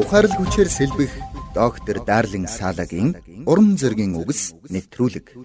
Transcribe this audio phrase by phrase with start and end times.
[0.00, 1.12] Ухаарл хүчээр сэлбэх
[1.52, 5.36] доктор Дарлин Салагийн уран зөгийн үгс нэвтрүүлэг.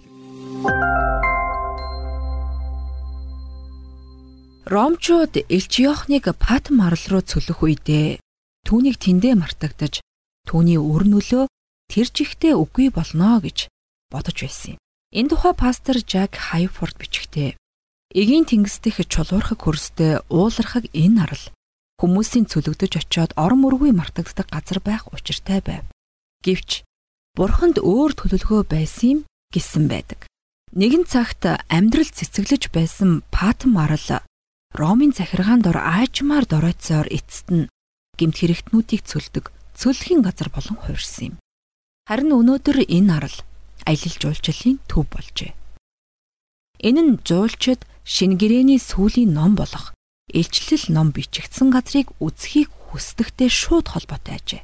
[4.64, 8.24] Ромчууд Элч Йохныг Патм арал руу цөлөх үедээ
[8.64, 10.00] түүнийг тэндээ мартагдаж
[10.48, 11.52] түүний өр нөлөө
[11.92, 13.68] тэр жигтэй үгүй болно гэж
[14.08, 14.82] бодож байсан юм.
[15.12, 17.60] Энэ тухай пастор Жак Хайфорд бичгтээ
[18.16, 21.44] эгийн тэнгисдэх чулуурхаг хөрстэй уулархаг энэ арал
[22.02, 25.86] хүмүүсийн цөлөгдөж очиод орон мөргүй мартагддаг газар байх учиртай байв.
[26.44, 26.84] Гэвч
[27.36, 29.20] бурханд өөр төлөвлөгөө байсан юм
[29.56, 30.28] гэсэн байдаг.
[30.76, 34.24] Нэгэн цагт амьдрал цэцэглэж байсан Патм арал
[34.76, 37.72] Ромын захиргаан дор аажмаар доройтсоор эцэст нь
[38.20, 41.36] гемт хэрэгтнүүдийг цөлдөг цөлхийн газар болон хувирсан юм.
[42.04, 43.38] Харин өнөөдөр энэ арал
[43.88, 45.56] аялал жуулчлалын төв болжээ.
[46.84, 49.96] Энэ нь жуулчид шинэ гэрээний сүүлийн ном болох
[50.32, 54.64] илчлэл ном бичигдсэн газрыг үзхийг хүсдэгтэй шууд холбоотой ажээ.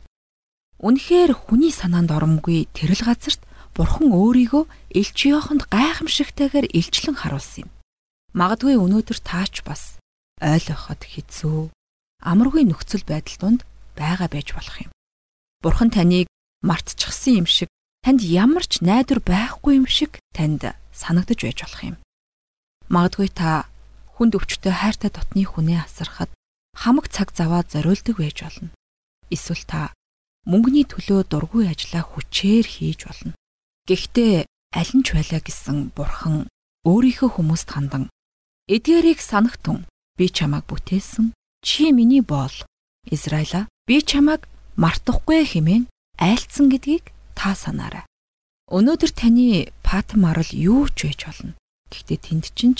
[0.82, 4.68] Үнэхээр хүний санаанд оромгүй тэрэл газарт Бурхан өөрийгөө
[5.00, 7.70] Илч Йоханд гайхамшигтайгаар илчлэн харуулсан юм.
[8.36, 9.96] Магадгүй өнөөдөр таач бас
[10.44, 11.72] ойлгоход хэцүү
[12.20, 13.62] амаргүй нөхцөл байдал донд
[13.96, 14.92] байгаа байж болох юм.
[15.64, 16.28] Бурхан таныг
[16.66, 17.72] мартчихсан юм шиг
[18.04, 21.96] танд ямар ч найдвар байхгүй юм шиг танд санагдаж байж болох юм.
[22.92, 23.71] Магадгүй та
[24.22, 26.30] хүнд өвчтөе хайртай дотны хүнээ асархад
[26.78, 28.70] хамаг цаг заваа зориулдаг байж болно.
[29.34, 29.98] Эсвэл та
[30.46, 33.34] мөнгөний төлөө дургүй ажиллаа хүчээр хийж болно.
[33.90, 34.46] Гэхдээ
[34.78, 36.46] аль нь ч байлаа гэсэн бурхан
[36.86, 38.14] өөрийнхөө хүмүүст хандан
[38.70, 39.90] эдгээрийг санахтун
[40.22, 41.34] би чамайг бүтээсэн.
[41.66, 42.54] Чи миний боол.
[43.10, 44.46] Израиля би чамайг
[44.78, 45.90] мартахгүй хэмээн
[46.22, 48.06] айлцсан гэдгийг та санаарай.
[48.70, 51.58] Өнөөдөр таны Патм арал юу ч байж болно.
[51.90, 52.78] Гэхдээ тэнд чинь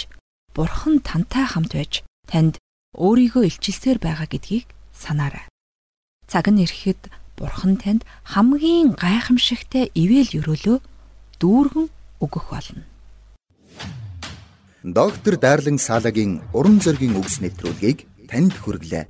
[0.56, 2.60] Бурхан тантай хамт байж танд
[3.00, 5.48] өөрийгөө илчилсээр байгаа гэдгийг санаарай.
[6.28, 7.08] Цаг нь ирэхэд
[7.40, 10.78] Бурхан танд хамгийн гайхамшигтай ивэл өрөөлөө
[11.40, 11.88] дүүргэн
[12.20, 12.84] өгөх болно.
[14.84, 19.06] Доктор Дарлин Салагийн уран зөгийн үгс нэвтрүүлгийг танд хүргэлээ.